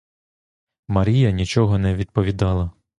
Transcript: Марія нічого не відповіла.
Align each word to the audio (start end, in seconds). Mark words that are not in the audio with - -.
Марія 0.87 1.31
нічого 1.31 1.77
не 1.79 1.95
відповіла. 1.95 2.71